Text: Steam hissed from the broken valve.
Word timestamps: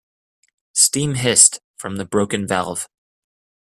Steam 0.73 1.13
hissed 1.13 1.59
from 1.77 1.97
the 1.97 2.05
broken 2.05 2.47
valve. 2.47 2.89